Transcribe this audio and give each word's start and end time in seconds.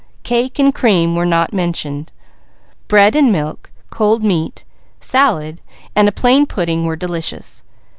Cake 0.23 0.57
and 0.57 0.73
cream 0.73 1.15
were 1.15 1.27
not 1.27 1.53
mentioned. 1.53 2.11
Bread 2.87 3.15
and 3.15 3.31
milk, 3.31 3.71
cold 3.91 4.23
meat, 4.23 4.63
salad, 4.99 5.61
and 5.95 6.07
a 6.09 6.11
plain 6.11 6.47
pudding 6.47 6.85
were 6.87 6.95
delicious. 6.95 7.63